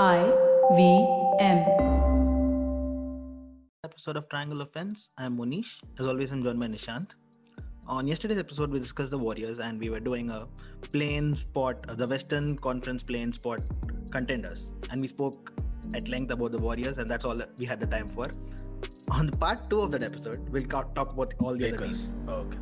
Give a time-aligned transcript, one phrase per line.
[0.00, 0.32] I
[0.74, 1.06] V
[1.38, 1.58] M.
[3.84, 5.10] episode of Triangle Offense.
[5.18, 5.80] I'm Monish.
[5.98, 7.08] As always, I'm joined by Nishant.
[7.86, 10.46] On yesterday's episode, we discussed the Warriors and we were doing a
[10.80, 13.60] play-in spot, uh, the Western Conference play-in spot
[14.10, 14.72] contenders.
[14.90, 15.52] And we spoke
[15.94, 18.30] at length about the Warriors, and that's all that we had the time for.
[19.10, 22.12] On the part two of that episode, we'll ca- talk about all the other Lakers.
[22.12, 22.14] teams.
[22.28, 22.58] Oh, okay.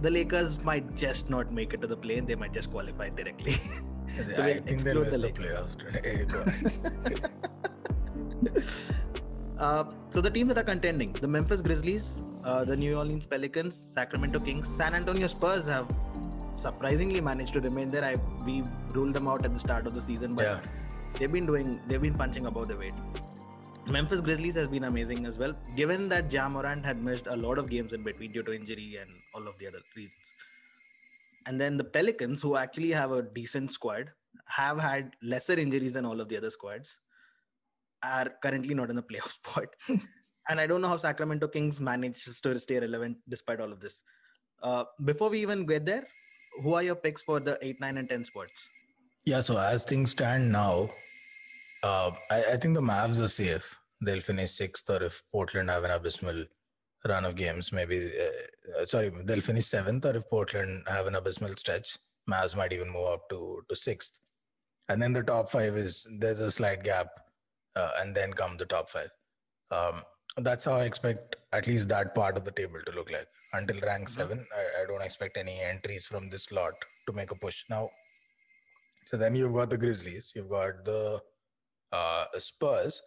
[0.00, 3.60] The Lakers might just not make it to the play-in, they might just qualify directly.
[4.36, 6.26] So I think they'll miss the the, playoffs today.
[9.58, 12.14] Uh, so the teams that are contending: the Memphis Grizzlies,
[12.44, 15.88] uh, the New Orleans Pelicans, Sacramento Kings, San Antonio Spurs have
[16.56, 18.04] surprisingly managed to remain there.
[18.04, 18.14] I
[18.44, 20.60] we ruled them out at the start of the season, but yeah.
[21.18, 22.94] they've been doing they've been punching above their weight.
[23.86, 27.58] Memphis Grizzlies has been amazing as well, given that Ja Morant had missed a lot
[27.58, 30.24] of games in between due to injury and all of the other reasons.
[31.46, 34.10] And then the Pelicans, who actually have a decent squad,
[34.46, 36.98] have had lesser injuries than all of the other squads,
[38.02, 39.66] are currently not in the playoff spot.
[40.48, 44.02] and I don't know how Sacramento Kings manages to stay relevant despite all of this.
[44.62, 46.06] Uh, before we even get there,
[46.62, 48.52] who are your picks for the 8, 9, and 10 spots?
[49.24, 49.40] Yeah.
[49.40, 50.90] So as things stand now,
[51.82, 53.76] uh, I, I think the Mavs are safe.
[54.00, 56.44] They'll finish sixth, or if Portland have an abysmal
[57.08, 58.12] run of games, maybe.
[58.18, 61.98] Uh, uh, sorry, they'll finish seventh, or if Portland have an abysmal stretch,
[62.30, 64.20] Mavs might even move up to to sixth.
[64.88, 67.08] And then the top five is there's a slight gap,
[67.76, 69.10] uh, and then come the top five.
[69.70, 70.02] Um,
[70.38, 73.28] that's how I expect at least that part of the table to look like.
[73.52, 74.14] Until rank Mhm.
[74.14, 76.74] seven, I, I don't expect any entries from this lot
[77.06, 77.64] to make a push.
[77.70, 77.90] Now,
[79.06, 81.20] so then you've got the Grizzlies, you've got the
[81.92, 83.00] uh, Spurs,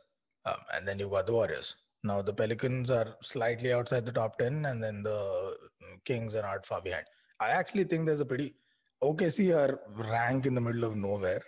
[0.45, 1.75] um, and then you've got the Warriors.
[2.08, 6.41] Now the Pelicans are slightly outside the top ten, and then the mm, Kings are
[6.41, 7.05] not far behind.
[7.39, 8.55] I actually think there's a pretty
[9.03, 11.41] OKC are rank in the middle of nowhere,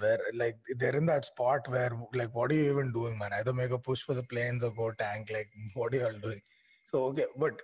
[0.00, 3.32] where like they're in that spot where like what are you even doing, man?
[3.32, 5.30] Either make a push for the play-ins or go tank.
[5.32, 6.40] Like what are you all doing?
[6.84, 7.54] So okay, but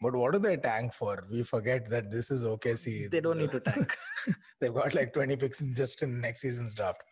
[0.00, 1.26] but what do they tank for?
[1.30, 3.10] We forget that this is OKC.
[3.10, 3.96] They don't need to tank.
[4.60, 7.02] They've got like 20 picks just in next season's draft.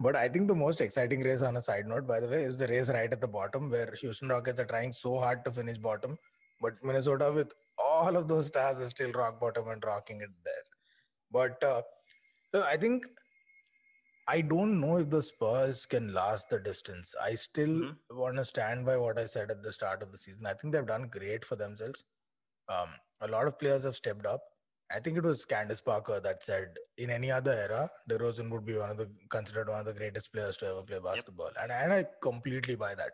[0.00, 2.56] But I think the most exciting race on a side note, by the way, is
[2.56, 5.76] the race right at the bottom where Houston Rockets are trying so hard to finish
[5.76, 6.16] bottom.
[6.60, 10.64] But Minnesota, with all of those stars, is still rock bottom and rocking it there.
[11.32, 11.82] But uh,
[12.54, 13.04] so I think
[14.28, 17.14] I don't know if the Spurs can last the distance.
[17.20, 17.96] I still Mhm.
[18.10, 20.46] want to stand by what I said at the start of the season.
[20.46, 22.04] I think they've done great for themselves.
[22.68, 24.42] Um, a lot of players have stepped up.
[24.90, 28.76] I think it was Candace Parker that said in any other era, DeRozan would be
[28.76, 31.50] one of the considered one of the greatest players to ever play basketball.
[31.60, 33.12] And, and I completely buy that.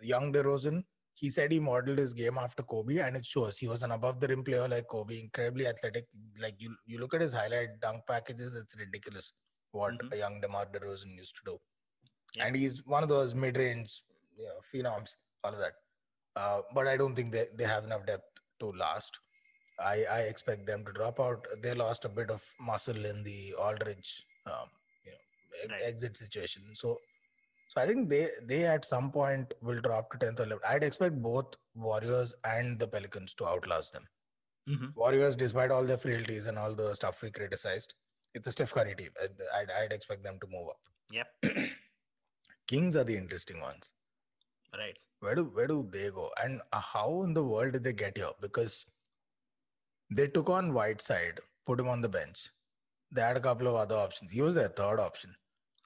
[0.00, 0.84] Young DeRozan,
[1.14, 3.58] he said he modeled his game after Kobe, and it shows.
[3.58, 6.06] He was an above the rim player like Kobe, incredibly athletic.
[6.40, 9.32] Like you, you look at his highlight dunk packages, it's ridiculous
[9.72, 10.12] what Mhm.
[10.12, 11.60] a young DeMar DeRozan used to do.
[12.34, 12.46] Yeah.
[12.46, 14.04] And he's one of those mid-range,
[14.38, 15.74] you know, phenoms, all of that.
[16.36, 19.18] Uh, but I don't think they, they have enough depth to last.
[19.80, 21.46] I, I expect them to drop out.
[21.62, 24.68] They lost a bit of muscle in the Aldridge, um,
[25.04, 25.82] you know, Right.
[25.82, 26.62] exit situation.
[26.74, 27.00] So,
[27.68, 30.64] so I think they they at some point will drop to tenth or eleventh.
[30.68, 34.06] I'd expect both Warriors and the Pelicans to outlast them.
[34.68, 34.94] Mhm.
[34.94, 37.94] Warriors, despite all their frailties and all the stuff we criticized,
[38.34, 39.10] it's a Steph Curry team.
[39.22, 40.80] I'd, I'd, I'd expect them to move up.
[41.10, 41.28] Yep.
[42.66, 43.92] Kings are the interesting ones.
[44.76, 44.98] Right.
[45.20, 46.30] Where do where do they go?
[46.42, 48.30] And uh, how in the world did they get here?
[48.40, 48.84] Because
[50.10, 52.50] they took on Whiteside, put him on the bench.
[53.10, 54.32] They had a couple of other options.
[54.32, 55.34] He was their third option.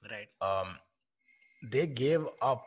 [0.09, 0.27] Right.
[0.41, 0.77] Um,
[1.71, 2.65] they gave up,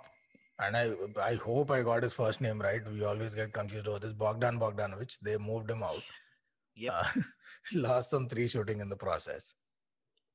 [0.58, 2.80] and I I hope I got his first name right.
[2.90, 4.14] We always get confused over this.
[4.14, 5.18] Bogdan Bogdanovic.
[5.20, 6.02] They moved him out.
[6.74, 6.92] Yeah.
[6.92, 7.20] Uh,
[7.74, 9.54] lost some three shooting in the process.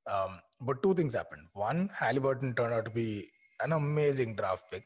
[0.09, 1.47] Um, but two things happened.
[1.53, 3.29] One, Halliburton turned out to be
[3.63, 4.83] an amazing draft pick.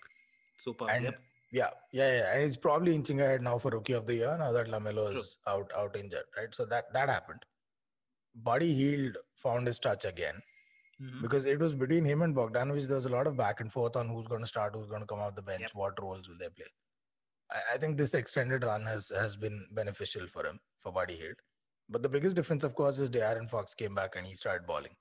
[0.63, 0.89] Super.
[0.89, 1.19] And yep.
[1.51, 2.33] Yeah, yeah, yeah.
[2.33, 5.19] And it's probably inching ahead now for rookie of the year now that LaMelo True.
[5.19, 6.53] is out out injured, right?
[6.53, 7.43] So that that happened.
[8.35, 10.41] Buddy Hield found his touch again
[11.01, 11.21] Mhm.
[11.21, 12.87] because it was between him and Bogdanovic.
[12.87, 15.01] There was a lot of back and forth on who's going to start, who's going
[15.01, 15.75] to come off the bench, Yep.
[15.75, 16.67] what roles will they play.
[17.51, 21.37] I, I think this extended run has has been beneficial for him for Buddy Hield.
[21.87, 24.95] But the biggest difference, of course, is De'Aaron Fox came back and he started balling.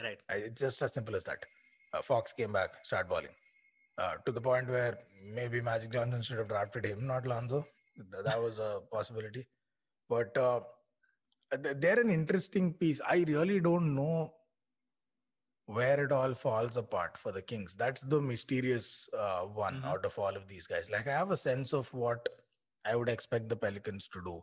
[0.00, 0.20] Right.
[0.28, 1.44] I- It's just as simple as that.
[1.94, 3.34] Uh, Fox came back, started balling.
[3.98, 4.96] Uh, to the point where
[5.34, 7.66] maybe Magic Johnson should have drafted him, not Lonzo.
[7.96, 9.46] Th- That was a possibility.
[10.08, 10.60] But uh,
[11.50, 13.00] they're an interesting piece.
[13.06, 14.32] I really don't know
[15.66, 17.74] where it all falls apart for the Kings.
[17.74, 19.84] That's the mysterious uh, one Mhm.
[19.84, 20.90] out of all of these guys.
[20.90, 22.28] Like I have a sense of what
[22.84, 24.42] I would expect the Pelicans to do.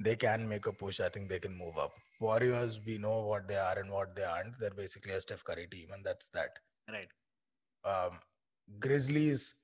[0.00, 1.00] They can make a push.
[1.00, 1.92] I think they can move up.
[2.20, 4.58] Warriors, we know what they are and what they aren't.
[4.58, 6.58] They're basically a Steph Curry team, and that's that.
[6.88, 7.10] Right.
[7.84, 8.18] Um,
[8.78, 9.54] Grizzlies,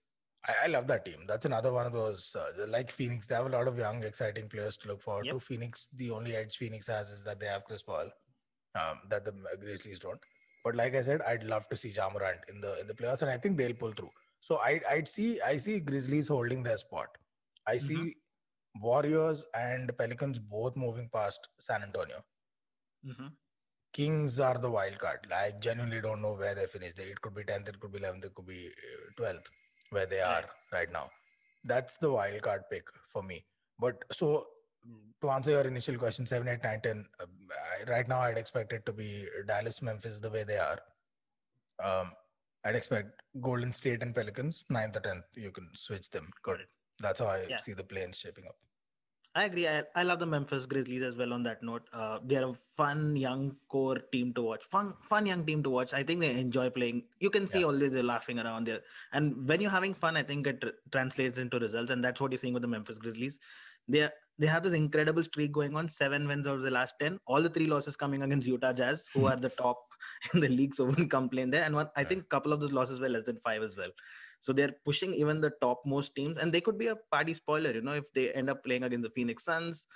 [0.47, 1.25] I, I love that team.
[1.27, 3.27] That's another one of those uh, like Phoenix.
[3.27, 5.35] They have a lot of young, exciting players to look forward Yep.
[5.35, 5.41] to.
[5.41, 8.11] Phoenix, the only edge Phoenix has is that they have Chris Paul,
[8.75, 10.21] um, that the Grizzlies don't.
[10.65, 13.23] But like I said, I'd love to see Ja Morant in the in the playoffs,
[13.23, 14.11] and I think they'll pull through.
[14.41, 17.09] So I I'd see I see Grizzlies holding their spot.
[17.67, 17.81] I Mhm.
[17.81, 18.17] see
[18.81, 22.25] Warriors and Pelicans both moving past San Antonio.
[23.05, 23.33] Mhm.
[23.93, 25.27] Kings are the wild card.
[25.35, 26.93] I genuinely don't know where they finish.
[26.97, 29.47] It could be 10th, it could be 11th, it could be uh, 12th,
[29.91, 30.91] where they are Right.
[30.93, 31.11] now.
[31.65, 33.45] That's the wild card pick for me.
[33.79, 34.47] But so
[35.21, 37.27] to answer your initial question, 7, 8, 9, 10, uh,
[37.87, 40.79] I, right now I'd expect it to be Dallas, Memphis, the way they are.
[41.83, 42.13] Um,
[42.65, 45.23] I'd expect Golden State and Pelicans, 9th or 10th.
[45.35, 46.29] You can switch them.
[46.43, 46.71] Got it.
[47.01, 47.57] That's how I Yeah.
[47.59, 48.57] see the play-ins shaping up.
[49.35, 49.69] I agree.
[49.69, 51.33] I, I love the Memphis Grizzlies as well.
[51.33, 54.65] On that note, uh, they're a fun young core team to watch.
[54.65, 55.93] Fun, fun young team to watch.
[55.93, 57.05] I think they enjoy playing.
[57.21, 57.67] You can see Yeah.
[57.67, 58.81] always they're laughing around there,
[59.13, 62.33] and when you're having fun, I think it tr- translates into results, and that's what
[62.33, 63.39] you're seeing with the Memphis Grizzlies.
[63.87, 64.09] They
[64.39, 65.89] they have this incredible streak going on.
[65.89, 67.21] Seven wins out of the last ten.
[67.27, 69.79] All the three losses coming against Utah Jazz, who are the top
[70.35, 71.63] in the league, so wouldn't complain there.
[71.65, 73.91] And one, I think a couple of those losses were less than five as well.
[74.41, 77.73] So they're pushing even the topmost teams, and they could be a party spoiler.
[77.73, 79.87] You know, if they end up playing against the Phoenix Suns,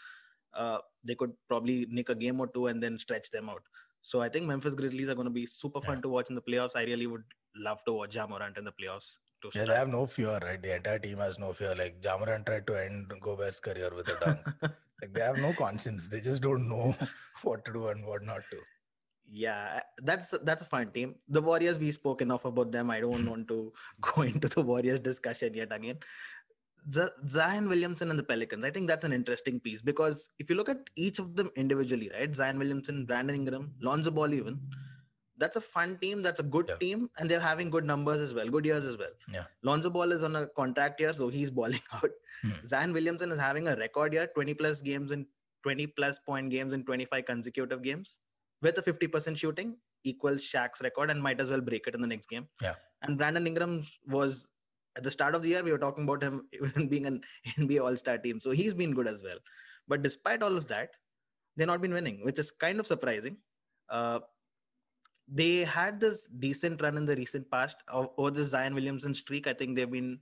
[0.55, 3.63] uh, they could probably nick a game or two and then stretch them out.
[4.03, 6.03] So I think Memphis Grizzlies are going to be super fun Yeah.
[6.03, 6.73] to watch in the playoffs.
[6.75, 7.23] I really would
[7.57, 9.19] love to watch Ja Morant in the playoffs.
[9.55, 10.63] Yeah, they have no fear, right?
[10.63, 11.75] The entire team has no fear.
[11.75, 14.39] Like Ja Morant tried to end Gobert's career with a dunk.
[15.03, 16.09] like they have no conscience.
[16.09, 16.95] They just don't know
[17.43, 18.59] what to do and what not to.
[19.35, 21.15] Yeah, that's that's a fun team.
[21.29, 22.91] The Warriors, we spoke enough about them.
[22.91, 25.99] I don't want to go into the Warriors discussion yet again.
[26.91, 28.65] Z- Zion Williamson and the Pelicans.
[28.65, 32.11] I think that's an interesting piece because if you look at each of them individually,
[32.13, 32.35] right?
[32.35, 34.59] Zion Williamson, Brandon Ingram, Lonzo Ball, even
[35.39, 36.23] that's a fun team.
[36.23, 36.75] That's a good Yeah.
[36.77, 39.15] team, and they're having good numbers as well, good years as well.
[39.33, 39.45] Yeah.
[39.63, 42.11] Lonzo Ball is on a contract year, so he's balling out.
[42.43, 42.51] Hmm.
[42.67, 45.27] Zion Williamson is having a record year, 20 plus games in
[45.63, 48.19] 20 plus point games in 25 consecutive games
[48.63, 52.07] with a 50% shooting equals Shaq's record and might as well break it in the
[52.07, 52.47] next game.
[52.61, 52.75] Yeah.
[53.03, 54.47] And Brandon Ingram was
[54.97, 57.21] at the start of the year, we were talking about him even being an
[57.59, 58.41] NBA All Star team.
[58.41, 59.39] So he's been good as well.
[59.89, 60.91] But despite all of that,
[61.57, 63.37] they've not been winning, which is kind of surprising.
[63.89, 64.21] Uh,
[65.29, 69.47] they had this decent run in the recent past over the Zion Williamson streak.
[69.47, 70.19] I think they've been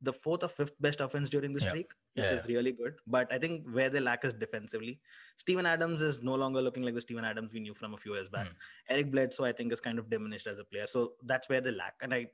[0.00, 1.68] the fourth or fifth best offense during the Yeah.
[1.70, 2.94] streak, which Yeah, is really good.
[3.06, 5.00] But I think where they lack is defensively.
[5.38, 8.14] Steven Adams is no longer looking like the Steven Adams we knew from a few
[8.14, 8.48] years back.
[8.48, 8.54] Hmm.
[8.88, 10.86] Eric Bledsoe, I think, is kind of diminished as a player.
[10.86, 11.94] So that's where they lack.
[12.02, 12.30] And I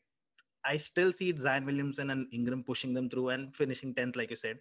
[0.63, 4.37] I still see Zion Williamson and Ingram pushing them through and finishing 10th, like you
[4.37, 4.61] said.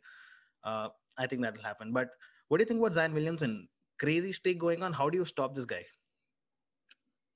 [0.63, 0.87] Uh,
[1.17, 1.91] I think that'll happen.
[1.91, 2.11] But
[2.47, 3.67] what do you think about Zion Williamson?
[3.97, 4.93] Crazy streak going on.
[4.93, 5.85] How do you stop this guy?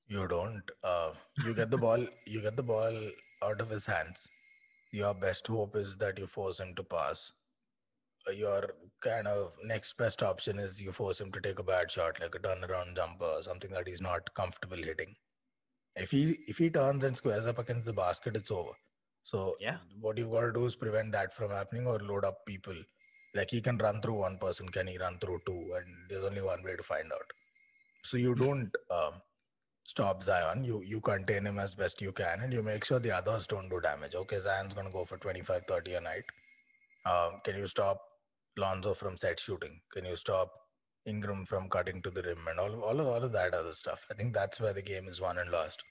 [0.07, 0.63] You don't.
[0.81, 1.13] Uh,
[1.43, 2.07] you get the ball.
[2.25, 3.11] You get the ball
[3.41, 4.29] out of his hands.
[4.93, 7.33] Your best hope is that you force him to pass.
[8.27, 11.91] Uh, Your kind of next best option is you force him to take a bad
[11.91, 15.15] shot, like a turnaround jumper, or something that he's not comfortable hitting.
[15.95, 18.73] If he if he turns and squares up against the basket, it's over.
[19.23, 19.77] So Yeah.
[19.99, 22.75] what you've got to do is prevent that from happening or load up people.
[23.35, 25.73] Like he can run through one person, can he run through two?
[25.75, 27.25] And there's only one way to find out.
[28.03, 29.21] So you don't um,
[29.83, 30.63] stop Zion.
[30.63, 33.69] You you contain him as best you can, and you make sure the others don't
[33.69, 34.15] do damage.
[34.15, 36.23] Okay, Zion's gonna go for 25, 30 a night.
[37.05, 38.01] Um, can you stop
[38.57, 39.81] Lonzo from set shooting?
[39.91, 40.51] Can you stop
[41.05, 44.05] Ingram from cutting to the rim and all all of, all of that other stuff?
[44.11, 45.83] I think that's where the game is won and lost.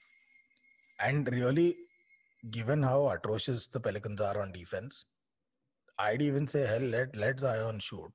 [0.99, 1.77] And really,
[2.51, 5.05] given how atrocious the Pelicans are on defense,
[5.99, 8.11] I'd even say hell let let Zion shoot.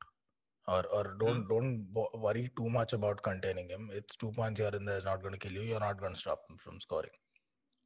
[0.69, 3.89] Or, or don't don't worry too much about containing him.
[3.93, 5.63] It's two points here and there is not going to kill you.
[5.63, 7.17] You're not going to stop him from scoring.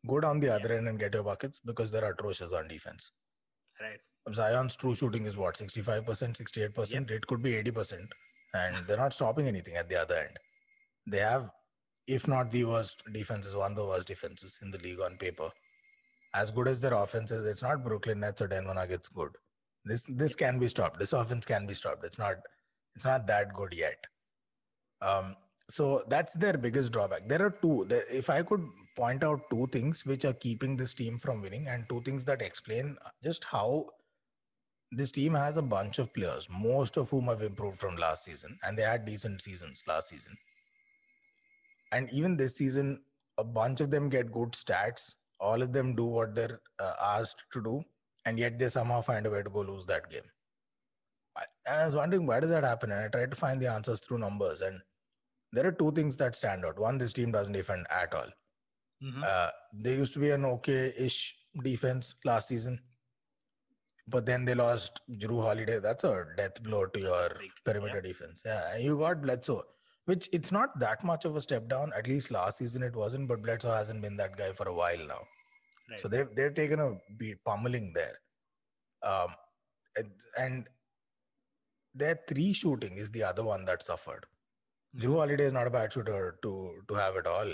[0.08, 3.12] Go down the other end and get your buckets because they're atrocious on defense.
[3.80, 4.00] Right.
[4.34, 7.10] Zion's true shooting is what 65%, 68%.
[7.10, 7.98] It could be 80%,
[8.54, 10.38] and they're not stopping anything at the other end.
[11.06, 11.50] They have,
[12.06, 15.50] if not the worst defenses, one of the worst defenses in the league on paper.
[16.34, 19.30] As good as their offense is, it's not Brooklyn Nets or Denver Nuggets good.
[19.84, 20.98] This this can be stopped.
[20.98, 22.04] This offense can be stopped.
[22.04, 22.36] It's not
[22.94, 24.06] it's not that good yet.
[25.00, 25.36] Um,
[25.68, 27.28] so that's their biggest drawback.
[27.28, 27.86] There are two.
[27.88, 31.66] There, if I could point out two things which are keeping this team from winning,
[31.68, 33.86] and two things that explain just how
[34.90, 38.58] this team has a bunch of players, most of whom have improved from last season,
[38.62, 40.36] and they had decent seasons last season.
[41.92, 43.00] And even this season,
[43.38, 45.14] a bunch of them get good stats.
[45.40, 47.82] All of them do what they're uh, asked to do,
[48.26, 50.28] and yet they somehow find a way to go lose that game.
[51.36, 54.00] I, I was wondering why does that happen, and I tried to find the answers
[54.00, 54.60] through numbers.
[54.60, 54.80] And
[55.52, 56.78] there are two things that stand out.
[56.78, 58.28] One, this team doesn't defend at all.
[59.02, 59.24] Mhm.
[59.24, 62.80] Uh, they used to be an okay-ish defense last season,
[64.06, 65.78] but then they lost Jrue Holiday.
[65.80, 67.28] That's a death blow to your
[67.64, 68.00] perimeter yeah.
[68.00, 68.42] defense.
[68.44, 69.64] Yeah, and you got Bledsoe,
[70.04, 71.92] which it's not that much of a step down.
[71.96, 75.06] At least last season it wasn't, but Bledsoe hasn't been that guy for a while
[75.06, 75.22] now.
[75.90, 76.00] Right.
[76.00, 78.18] So they've they've taken a beat pummeling there.
[79.02, 79.34] Um,
[79.96, 80.68] and, and
[81.94, 84.26] their three shooting is the other one that suffered.
[84.96, 87.52] Jrue Holiday is not a bad shooter to to have it all,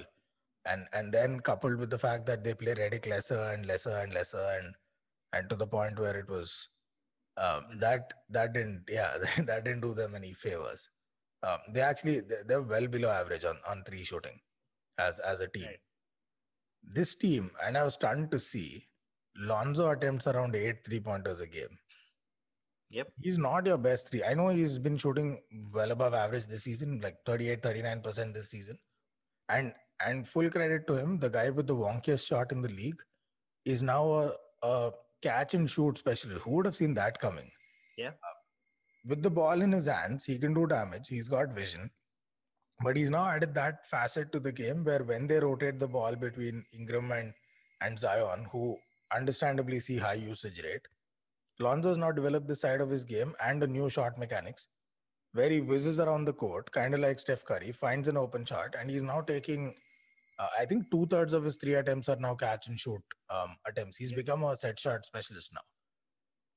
[0.66, 4.12] and and then coupled with the fact that they play Redick lesser and lesser and
[4.12, 4.74] lesser and
[5.32, 6.68] and to the point where it was
[7.36, 10.88] um, that that didn't yeah that didn't do them any favors.
[11.42, 14.40] Um, they actually they- they're well below average on on three shooting
[14.98, 15.66] as as a team.
[15.66, 15.80] Right.
[16.82, 18.88] This team, and I was stunned to see
[19.36, 21.78] Lonzo attempts around eight three pointers a game.
[22.90, 23.12] Yep.
[23.20, 24.24] He's not your best three.
[24.24, 25.40] I know he's been shooting
[25.72, 28.78] well above average this season, like 38, 39% this season.
[29.48, 29.72] And
[30.04, 33.02] and full credit to him, the guy with the wonkiest shot in the league
[33.64, 34.92] is now a, a
[35.22, 36.42] catch and shoot specialist.
[36.42, 37.50] Who would have seen that coming?
[37.96, 38.10] Yeah.
[38.10, 38.38] Uh,
[39.06, 41.08] with the ball in his hands, he can do damage.
[41.08, 41.90] He's got vision.
[42.80, 46.14] But he's now added that facet to the game where when they rotate the ball
[46.14, 47.32] between Ingram and,
[47.80, 48.76] and Zion, who
[49.12, 50.86] understandably see high usage rate,
[51.60, 54.68] Lonzo's now developed this side of his game and a new shot mechanics
[55.32, 58.74] where he whizzes around the court, kind of like Steph Curry, finds an open shot,
[58.78, 59.74] and he's now taking,
[60.38, 63.56] uh, I think, two thirds of his three attempts are now catch and shoot um,
[63.66, 63.96] attempts.
[63.96, 65.60] He's become a set shot specialist now.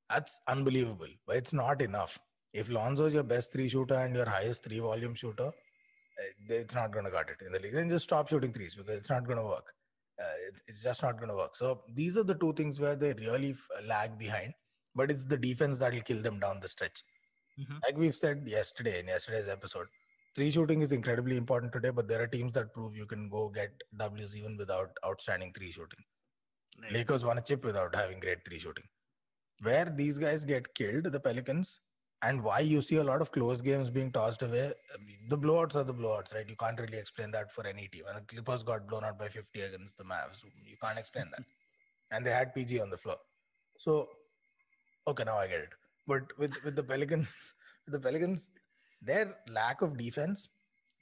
[0.09, 2.19] That's unbelievable, but it's not enough.
[2.53, 6.91] If Lonzo's your best three shooter and your highest three volume shooter, uh, it's not
[6.91, 7.73] going to cut it in the league.
[7.73, 9.73] Then just stop shooting threes because it's not going to work.
[10.19, 11.55] Uh, it's, just not going to work.
[11.55, 14.53] So these are the two things where they really f- lag behind.
[14.95, 17.03] But it's the defense that will kill them down the stretch.
[17.59, 17.81] Mhm.
[17.83, 19.87] Like we've said yesterday in yesterday's episode,
[20.35, 21.89] three shooting is incredibly important today.
[21.89, 25.71] But there are teams that prove you can go get W's even without outstanding three
[25.71, 26.03] shooting.
[26.81, 26.91] Right.
[26.91, 28.87] Lakers won a chip without having great three shooting.
[29.61, 31.79] Where these guys get killed, the Pelicans,
[32.23, 34.73] and why you see a lot of close games being tossed away.
[35.27, 36.47] The blowouts are the blowouts, right?
[36.47, 38.05] You can't really explain that for any team.
[38.07, 40.43] And the Clippers got blown out by 50 against the Mavs.
[40.43, 41.43] You can't explain that.
[42.13, 43.17] And they had PG on the floor.
[43.77, 44.09] So,
[45.07, 45.69] okay, now I get it.
[46.07, 47.35] But with, with the Pelicans,
[47.85, 48.51] with the Pelicans,
[49.01, 50.49] their lack of defense,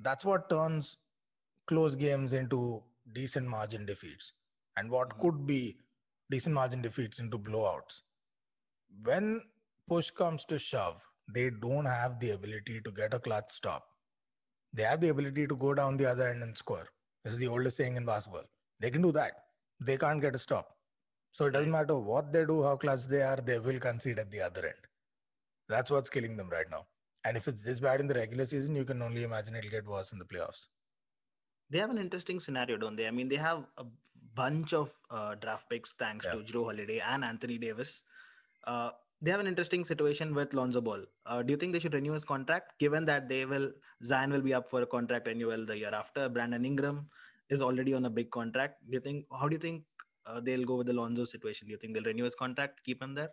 [0.01, 0.97] that's what turns
[1.67, 4.33] close games into decent margin defeats
[4.77, 5.21] and what Mhm.
[5.21, 5.77] could be
[6.31, 8.01] decent margin defeats into blowouts.
[9.03, 9.49] When
[9.87, 13.87] push comes to shove, they don't have the ability to get a clutch stop.
[14.73, 16.87] They have the ability to go down the other end and score.
[17.23, 18.45] This is the oldest saying in basketball.
[18.79, 19.45] They can do that.
[19.79, 20.77] They can't get a stop.
[21.31, 24.31] So it doesn't matter what they do, how clutch they are, they will concede at
[24.31, 24.87] the other end.
[25.67, 26.87] That's what's killing them right now.
[27.23, 29.87] And if it's this bad in the regular season, you can only imagine it'll get
[29.87, 30.67] worse in the playoffs.
[31.69, 33.07] They have an interesting scenario, don't they?
[33.07, 33.85] I mean, they have a
[34.33, 36.31] bunch of uh, draft picks thanks Yeah.
[36.31, 38.03] to Jrue Holiday and Anthony Davis.
[38.65, 41.03] Uh, they have an interesting situation with Lonzo Ball.
[41.25, 43.71] Uh, do you think they should renew his contract, given that they will
[44.03, 46.29] Zion will be up for a contract renewal the year after?
[46.29, 47.09] Brandon Ingram
[47.49, 48.77] is already on a big contract.
[48.89, 49.25] Do you think?
[49.37, 49.83] How do you think
[50.25, 51.67] uh, they'll go with the Lonzo situation?
[51.67, 53.29] Do you think they'll renew his contract, keep him there?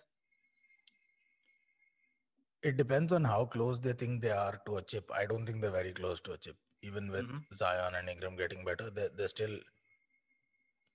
[2.62, 5.10] It depends on how close they think they are to a chip.
[5.14, 6.56] I don't think they're very close to a chip.
[6.82, 7.42] Even with Mhm.
[7.54, 9.58] Zion and Ingram getting better, they're, they're still,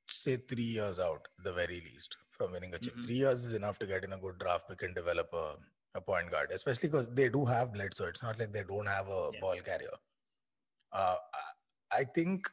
[0.09, 2.95] say, three years out, the very least, from winning a chip.
[2.95, 3.03] Mhm.
[3.05, 5.57] Three years is enough to get in a good draft pick and develop a,
[5.95, 8.05] a point guard, especially because they do have Bledsoe.
[8.07, 9.39] It's not like they don't have a Yeah.
[9.39, 9.97] ball carrier.
[10.91, 11.17] Uh,
[11.91, 12.49] I- think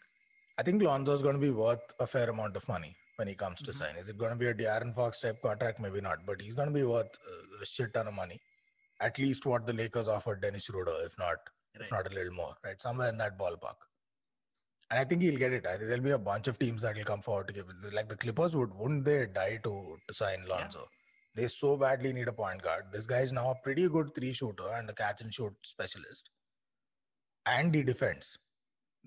[0.61, 3.61] I think Lonzo's going to be worth a fair amount of money when he comes
[3.63, 3.79] to Mhm.
[3.79, 3.97] sign.
[3.97, 5.81] Is it going to be a De'Aaron Fox type contract?
[5.81, 7.19] Maybe not, but he's going to be worth
[7.61, 8.41] a shit ton of money.
[9.01, 11.39] At least what the Lakers offered Dennis Schroeder, if not
[11.75, 12.81] if not a little more, right?
[12.83, 13.77] Somewhere in that ballpark.
[14.91, 15.67] And I think he'll get it.
[15.67, 17.93] I think there'll be a bunch of teams that will come forward to give it.
[17.93, 20.89] Like the Clippers would, wouldn't they die to, to sign Lonzo?
[21.35, 22.87] They so badly need a point guard.
[22.91, 26.31] This guy is now a pretty good three shooter and a catch and shoot specialist.
[27.47, 28.39] And he defends.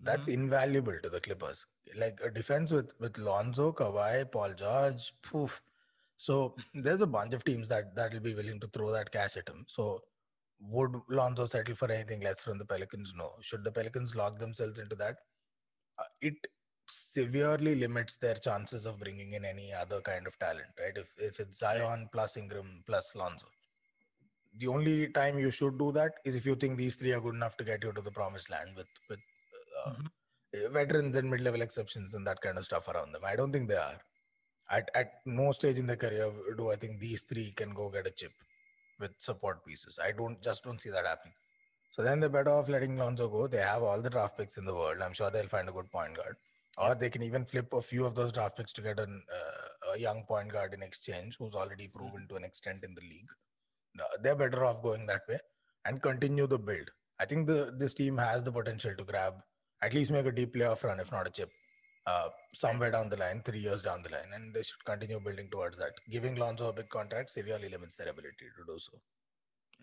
[0.04, 1.66] That's invaluable to the Clippers.
[1.96, 5.62] Like a defense with with Lonzo, Kawhi, Paul George, poof.
[6.18, 9.38] So there's a bunch of teams that that will be willing to throw that cash
[9.38, 9.66] at him.
[9.68, 10.02] So
[10.60, 13.14] would Lonzo settle for anything less from the Pelicans?
[13.16, 13.32] No.
[13.42, 15.18] Should the Pelicans lock themselves into that?
[15.98, 16.36] Uh, it
[16.88, 20.96] severely limits their chances of bringing in any other kind of talent, right?
[20.96, 23.48] If if it's Zion plus Ingram plus Lonzo.
[24.58, 27.36] The only time you should do that is if you think these three are good
[27.36, 29.20] enough to get you to the promised land with with
[29.86, 33.24] uh, veterans and mid-level exceptions and that kind of stuff around them.
[33.26, 34.00] I don't think they are.
[34.70, 38.08] At at no stage in their career do I think these three can go get
[38.08, 38.32] a chip
[39.00, 40.00] with support pieces.
[40.02, 41.34] I don't just don't see that happening.
[41.92, 43.48] So then they're better off letting Lonzo go.
[43.48, 45.02] They have all the draft picks in the world.
[45.02, 46.38] I'm sure they'll find a good point guard.
[46.78, 49.94] Or they can even flip a few of those draft picks to get an, uh,
[49.94, 53.30] a young point guard in exchange who's already proven to an extent in the league.
[54.22, 55.40] They're better off going that way
[55.84, 56.90] and continue the build.
[57.20, 59.34] I think the this team has the potential to grab
[59.82, 61.52] at least make a deep playoff run, if not a chip,
[62.06, 65.50] uh, somewhere down the line, three years down the line, and they should continue building
[65.52, 65.94] towards that.
[66.10, 69.00] Giving Lonzo a big contract severely limits their ability to do so.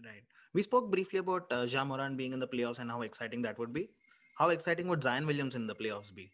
[0.05, 0.23] Right.
[0.55, 3.59] We spoke briefly about uh, Ja Morant being in the playoffs and how exciting that
[3.59, 3.91] would be.
[4.37, 6.31] How exciting would Zion Williams in the playoffs be?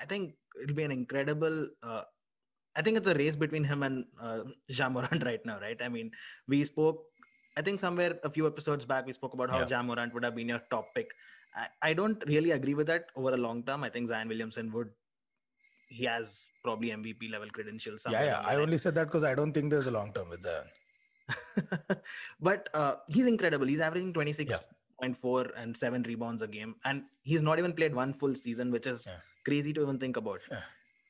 [0.00, 1.68] I think it'll be an incredible.
[1.82, 2.02] Uh,
[2.76, 5.80] I think it's a race between him and uh, Ja Morant right now, right?
[5.80, 6.10] I mean,
[6.46, 7.04] we spoke.
[7.56, 9.68] I think somewhere a few episodes back we spoke about how Yeah.
[9.70, 11.10] Ja Morant would have been your top pick.
[11.56, 13.82] I, I don't really agree with that over a long term.
[13.84, 14.90] I think Zion Williamson would.
[15.88, 18.02] He has probably MVP level credentials.
[18.10, 18.40] yeah, yeah.
[18.44, 20.64] I only said that because I don't think there's a long term with Zion.
[22.40, 23.66] but uh, he's incredible.
[23.66, 24.58] He's averaging Yeah.
[25.02, 26.74] 26.4 and seven rebounds a game.
[26.84, 29.18] And he's not even played one full season, which is Yeah.
[29.44, 30.40] crazy to even think about.
[30.50, 30.62] Yeah.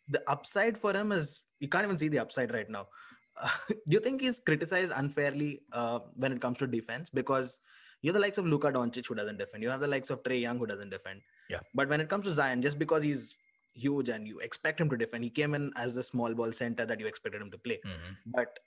[0.08, 2.88] The upside for him is you can't even see the upside right now.
[3.68, 7.10] do you think he's criticized unfairly uh, when it comes to defense?
[7.10, 7.58] Because
[8.02, 9.62] you're the likes of Luka Doncic who doesn't defend.
[9.62, 11.22] You have the likes of Trae Young who doesn't defend.
[11.50, 11.60] Yeah.
[11.74, 13.34] But when it comes to Zion, just because he's
[13.74, 16.86] huge and you expect him to defend, he came in as the small ball center
[16.86, 18.16] that you expected him to play Mhm.
[18.26, 18.58] but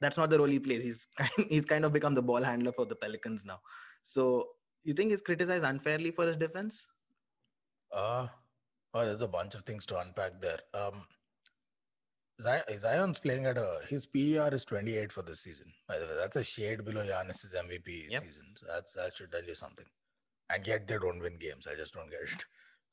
[0.00, 0.82] that's not the role he plays.
[0.82, 3.60] He's kind, he's kind of become the ball handler for the Pelicans now.
[4.02, 4.48] So
[4.84, 6.86] you think he's criticized unfairly for his defense?
[7.92, 8.28] Uh,
[8.94, 10.60] oh, there's a bunch of things to unpack there.
[10.74, 11.04] Um,
[12.76, 15.72] Zion's playing at a his PER is 28 for this season.
[15.88, 18.22] By the way, that's a shade below Giannis's MVP Yep.
[18.22, 18.44] season.
[18.56, 19.86] So that's that should tell you something.
[20.50, 21.66] And yet they don't win games.
[21.66, 22.44] I just don't get it.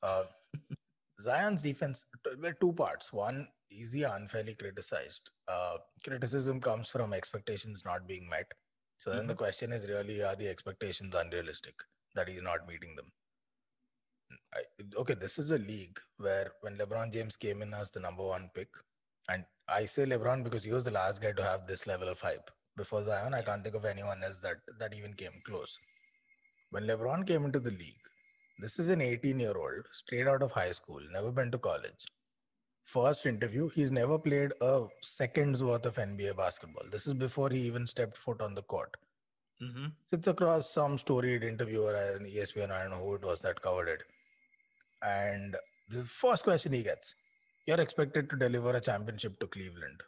[0.02, 0.24] Uh,
[1.20, 2.04] Zion's defense,
[2.38, 3.12] well, two parts.
[3.12, 5.30] One, is he unfairly criticized?
[5.48, 8.50] Uh, criticism comes from expectations not being met.
[8.98, 9.38] So then the Mhm.
[9.38, 11.74] question is really, are the expectations unrealistic
[12.14, 13.10] that he's not meeting them?
[14.54, 14.62] I,
[14.96, 18.50] okay, this is a league where when LeBron James came in as the number one
[18.54, 18.68] pick,
[19.28, 22.20] and I say LeBron because he was the last guy to have this level of
[22.20, 22.50] hype.
[22.76, 25.78] Before Zion, I can't think of anyone else that that even came close.
[26.70, 28.06] When LeBron came into the league,
[28.60, 32.06] this is an 18 year old straight out of high school, never been to college.
[32.84, 36.84] First interview, he's never played a second's worth of NBA basketball.
[36.90, 38.96] This is before he even stepped foot on the court
[39.62, 39.86] Mm-hmm.
[40.10, 43.60] sits across some storied interviewer and E ESPN, I don't know who it was that
[43.62, 44.02] covered it.
[45.02, 45.56] And
[45.88, 47.14] the first question he gets,
[47.66, 50.02] you're expected to deliver a championship to Cleveland.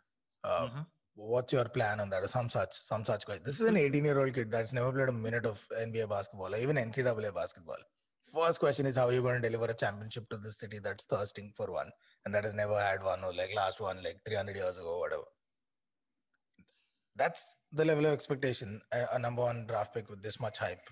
[0.44, 0.80] Uh, Mm-hmm.
[1.20, 2.22] What's your plan on that?
[2.22, 3.42] Or some such, some such question.
[3.44, 6.54] This is an 18 year old kid that's never played a minute of NBA basketball
[6.54, 7.78] or even NCAA basketball.
[8.32, 11.04] First question is how are you going to deliver a championship to this city that's
[11.06, 11.90] thirsting for one
[12.24, 15.24] and that has never had one or like last one like 300 years ago, whatever.
[17.16, 20.88] That's the level of expectation a, a number one draft pick with this much hype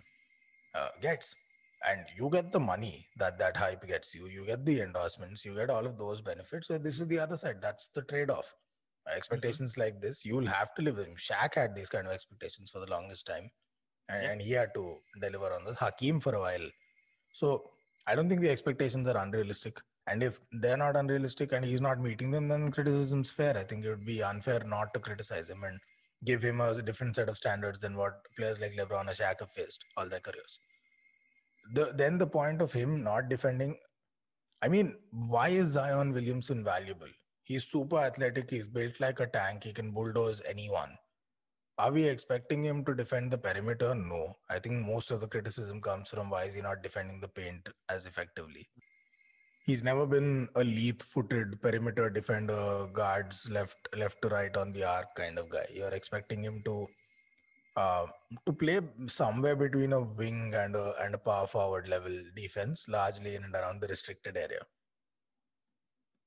[0.74, 1.36] uh, gets.
[1.84, 4.26] And you get the money that that hype gets you.
[4.28, 5.44] You get the endorsements.
[5.44, 6.68] You get all of those benefits.
[6.68, 7.56] So this is the other side.
[7.60, 8.54] That's the trade-off.
[9.08, 9.16] Mm-hmm.
[9.16, 11.16] Expectations like this, you will have to live with them.
[11.16, 13.50] Shaq had these kind of expectations for the longest time,
[14.08, 14.30] and, Yeah.
[14.30, 15.76] and he had to deliver on those.
[15.76, 16.68] Hakeem for a while.
[17.32, 17.70] So
[18.06, 19.80] I don't think the expectations are unrealistic.
[20.08, 23.56] And if they're not unrealistic and he's not meeting them, then criticism's fair.
[23.56, 25.78] I think it would be unfair not to criticize him and
[26.24, 29.50] give him a different set of standards than what players like LeBron or Shaq have
[29.50, 30.60] faced all their careers.
[31.74, 33.76] The, then the point of him not defending,
[34.62, 37.08] I mean, why is Zion Williamson valuable?
[37.42, 38.50] He's super athletic.
[38.50, 39.64] He's built like a tank.
[39.64, 40.96] He can bulldoze anyone.
[41.78, 43.94] Are we expecting him to defend the perimeter?
[43.94, 44.34] No.
[44.48, 47.68] I think most of the criticism comes from why is he not defending the paint
[47.88, 48.66] as effectively?
[49.66, 55.14] He's never been a lead-footed perimeter defender, guards left left to right on the arc
[55.16, 55.66] kind of guy.
[55.74, 56.86] You're expecting him to
[57.76, 58.06] uh,
[58.46, 63.34] to play somewhere between a wing and a and a power forward level defense, largely
[63.34, 64.60] in and around the restricted area.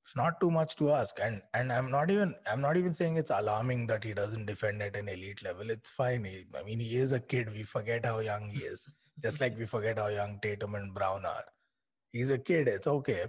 [0.06, 3.18] It's not too much to ask, and and I'm not even I'm not even saying
[3.18, 5.70] it's alarming that he doesn't defend at an elite level.
[5.70, 6.24] It's fine.
[6.24, 7.52] He, I mean, he is a kid.
[7.52, 8.88] We forget how young he is,
[9.22, 11.46] just like we forget how young Tatum and Brown are.
[12.12, 12.68] He's a kid.
[12.68, 13.26] It's okay,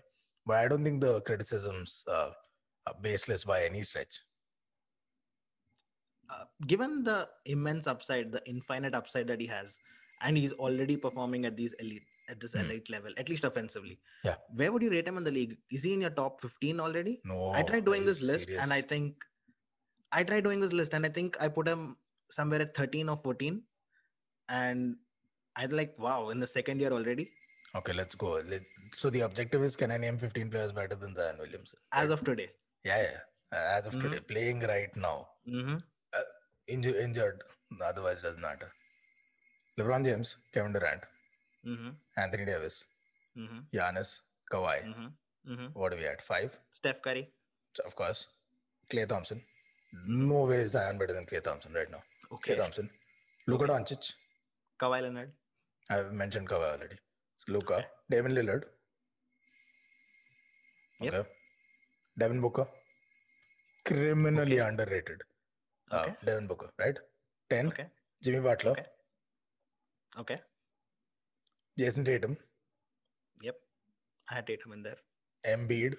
[0.47, 2.31] but I don't think the criticisms uh,
[2.87, 4.21] are baseless by any stretch.
[6.33, 9.79] Uh, given the immense upside, the infinite upside that he has,
[10.23, 12.61] and he's already performing at these elite at this Hmm.
[12.61, 13.99] elite level, at least offensively.
[14.25, 14.37] Yeah.
[14.55, 15.57] Where would you rate him in the league?
[15.71, 17.21] Is he in your top 15 already?
[17.25, 19.25] No, I tried doing this list and I think
[20.13, 21.97] I tried doing this list and I think I put him
[22.31, 23.65] somewhere at 13 or 14.
[24.49, 24.97] And
[25.57, 27.31] I'd like, wow, in the second year already,
[27.75, 28.43] Okay, let's go.
[28.93, 31.79] So the objective is can I name 15 players better than Zion Williamson?
[31.93, 32.19] as Right?
[32.19, 32.51] of today.
[32.85, 33.21] yeah, yeah.
[33.53, 34.03] As of Mhm.
[34.03, 35.77] today, playing right now, hmm
[36.75, 37.43] Inju- injured,
[37.91, 38.71] otherwise doesn't matter.
[39.79, 41.03] LeBron James, Kevin Durant,
[41.65, 42.85] hmm Anthony Davis,
[43.37, 44.11] hmm Giannis,
[44.53, 45.07] Kawhi, hmm
[45.53, 46.23] hmm What are we at?
[46.23, 46.59] Five?
[46.79, 47.29] Steph Curry.
[47.87, 48.27] Of course.
[48.91, 49.41] Klay Thompson.
[50.07, 52.03] No way is Zion better than Klay Thompson right now.
[52.33, 52.55] Okay.
[52.55, 52.91] Klay Thompson.
[53.47, 54.13] Luka Doncic.
[54.83, 55.33] Kawhi Leonard.
[55.89, 56.97] I've mentioned Kawhi already.
[57.39, 57.75] So Luka.
[57.77, 57.87] Okay.
[58.11, 58.65] Devin Lillard.
[61.01, 61.15] Yep.
[61.15, 61.29] Okay.
[62.19, 62.67] Devin Booker.
[63.85, 64.69] Criminally Okay.
[64.69, 65.23] underrated.
[65.93, 66.11] Okay.
[66.11, 66.99] Uh, Devin Booker, right?
[67.51, 67.69] 10.
[67.69, 67.87] Okay.
[68.23, 68.73] Jimmy Butler.
[68.73, 68.85] Okay.
[70.19, 70.39] Okay.
[71.79, 72.37] Jayson Tatum.
[73.43, 73.57] Yep.
[74.31, 74.97] I had Tatum in there.
[75.47, 75.97] Embiid.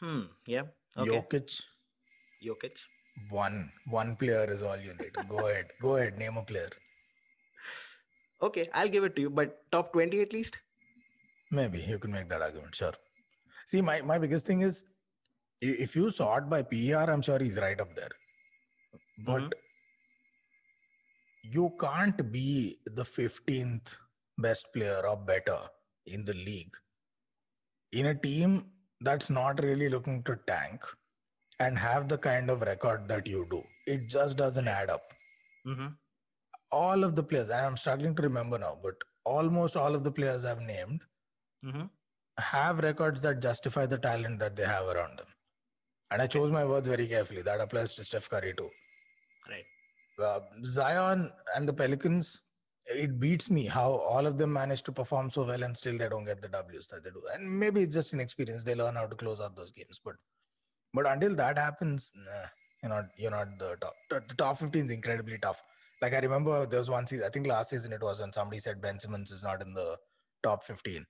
[0.00, 0.22] Hmm.
[0.46, 0.62] Yeah.
[0.96, 1.10] Okay.
[1.10, 1.62] Jokic.
[2.44, 2.78] Jokic.
[3.30, 3.70] One.
[3.88, 5.12] One player is all you need.
[5.28, 5.66] Go ahead.
[5.80, 6.18] Go ahead.
[6.18, 6.70] Name a player.
[8.42, 10.58] Okay, I'll give it to you, but top 20 at least?
[11.50, 12.74] Maybe you can make that argument.
[12.74, 12.92] Sure.
[13.66, 14.84] See, my, my biggest thing is
[15.62, 18.10] if you sort by PER, I'm sure he's right up there.
[19.24, 19.52] But Mhm.
[21.56, 23.96] you can't be the 15th
[24.46, 25.58] best player or better
[26.06, 26.76] in the league
[27.92, 28.54] in a team
[29.00, 30.84] that's not really looking to tank
[31.60, 33.62] and have the kind of record that you do.
[33.86, 35.12] It just doesn't add up.
[35.66, 35.88] Mm-hmm.
[36.72, 40.12] All of the players, and I'm struggling to remember now, but almost all of the
[40.12, 41.04] players I've named
[41.64, 41.84] Mm-hmm.
[42.38, 45.28] have records that justify the talent that they have around them.
[46.10, 47.42] And I chose my words very carefully.
[47.42, 48.70] That applies to Steph Curry too.
[49.48, 49.64] Right.
[50.24, 52.40] Uh, Zion and the Pelicans,
[52.86, 56.08] it beats me how all of them manage to perform so well and still they
[56.08, 57.22] don't get the W's that they do.
[57.34, 58.62] And maybe it's just inexperience.
[58.62, 60.00] They learn how to close out those games.
[60.04, 60.14] But
[60.92, 62.48] but until that happens, nah,
[62.82, 63.94] you're not you're not the top.
[64.10, 65.60] The top 15 is incredibly tough.
[66.00, 68.60] Like I remember there was one season, I think last season it was when somebody
[68.60, 69.96] said Ben Simmons is not in the
[70.42, 71.04] top 15.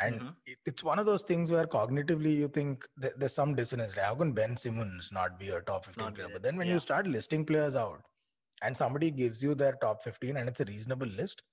[0.00, 0.36] And Mhm.
[0.46, 3.96] it, it's one of those things where cognitively you think that there's some dissonance.
[3.96, 6.28] Like, how can Ben Simmons not be a top 15 Not player?
[6.32, 6.74] But then when yeah.
[6.74, 8.02] you start listing players out
[8.62, 11.44] and somebody gives you their top 15 and it's a reasonable list,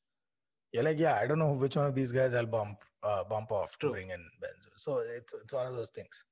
[0.72, 3.52] you're like, yeah, I don't know which one of these guys I'll bump uh, bump
[3.52, 3.90] off True.
[3.90, 4.52] to bring in Ben.
[4.76, 6.24] So it's, it's one of those things.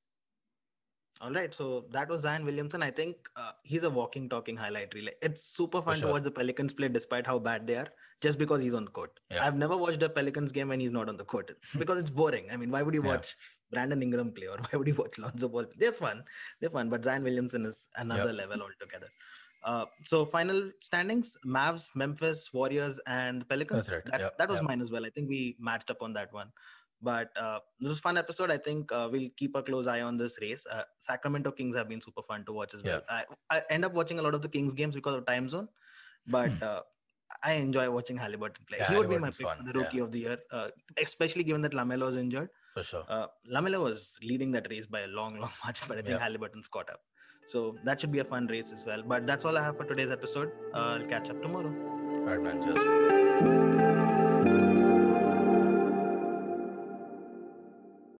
[1.21, 1.53] All right.
[1.53, 2.81] So that was Zion Williamson.
[2.81, 5.09] I think uh, he's a walking, talking highlight reel.
[5.21, 6.07] It's super fun sure.
[6.07, 7.87] to watch the Pelicans play despite how bad they are,
[8.21, 9.19] just because he's on the court.
[9.31, 9.45] Yeah.
[9.45, 12.45] I've never watched a Pelicans game when he's not on the court because it's boring.
[12.51, 13.09] I mean, why would you Yeah.
[13.15, 13.35] watch
[13.71, 15.65] Brandon Ingram play or why would you watch Lonzo Ball?
[15.65, 15.75] play?
[15.79, 16.23] They're fun.
[16.59, 16.89] They're fun.
[16.89, 19.07] But Zion Williamson is another level altogether.
[19.63, 23.89] Uh, so final standings: Mavs, Memphis, Warriors, and Pelicans.
[23.91, 24.03] Right.
[24.05, 25.05] That, that was mine as well.
[25.05, 26.51] I think we matched up on that one.
[27.01, 28.51] But uh, this was a fun episode.
[28.51, 30.65] I think uh, we'll keep a close eye on this race.
[30.69, 33.01] Uh, Sacramento Kings have been super fun to watch as well.
[33.09, 35.69] I, I end up watching a lot of the Kings games because of time zone,
[36.27, 36.81] but uh,
[37.43, 38.77] I enjoy watching Halliburton play.
[38.79, 40.03] Yeah, he would be my pick fun, for the rookie yeah.
[40.03, 40.69] of the year, uh,
[41.01, 42.49] especially given that LaMelo was injured.
[42.73, 43.03] For sure.
[43.07, 46.19] Uh, LaMelo was leading that race by a long, long margin, but I think Yeah.
[46.19, 47.01] Halliburton's caught up.
[47.47, 49.01] So that should be a fun race as well.
[49.03, 50.51] But that's all I have for today's episode.
[50.73, 51.73] Uh, I'll catch up tomorrow.
[52.17, 52.61] All right, man.
[52.61, 53.78] Cheers.